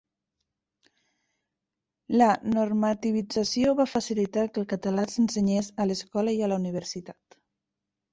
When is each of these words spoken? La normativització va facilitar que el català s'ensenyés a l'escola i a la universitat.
La 2.21 2.29
normativització 2.53 3.75
va 3.81 3.87
facilitar 3.91 4.47
que 4.55 4.59
el 4.63 4.65
català 4.73 5.05
s'ensenyés 5.11 5.71
a 5.85 5.87
l'escola 5.91 6.35
i 6.39 6.41
a 6.41 6.51
la 6.53 6.59
universitat. 6.63 7.39